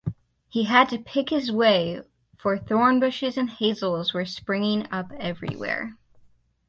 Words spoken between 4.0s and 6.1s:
were springing up everywhere.